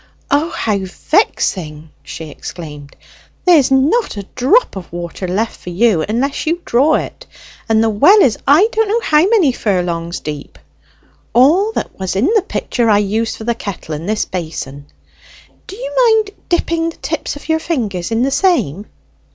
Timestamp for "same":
18.31-18.87